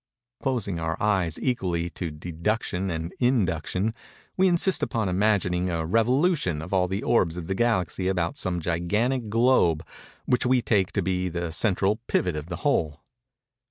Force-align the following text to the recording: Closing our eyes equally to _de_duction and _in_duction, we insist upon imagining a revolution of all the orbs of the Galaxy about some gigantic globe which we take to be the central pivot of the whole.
Closing 0.41 0.79
our 0.79 0.97
eyes 0.99 1.37
equally 1.39 1.87
to 1.91 2.11
_de_duction 2.11 2.89
and 2.91 3.13
_in_duction, 3.21 3.93
we 4.35 4.47
insist 4.47 4.81
upon 4.81 5.07
imagining 5.07 5.69
a 5.69 5.85
revolution 5.85 6.59
of 6.59 6.73
all 6.73 6.87
the 6.87 7.03
orbs 7.03 7.37
of 7.37 7.45
the 7.45 7.53
Galaxy 7.53 8.07
about 8.07 8.35
some 8.35 8.59
gigantic 8.59 9.29
globe 9.29 9.85
which 10.25 10.43
we 10.43 10.59
take 10.59 10.91
to 10.93 11.03
be 11.03 11.29
the 11.29 11.51
central 11.51 11.97
pivot 12.07 12.35
of 12.35 12.47
the 12.47 12.55
whole. 12.65 13.03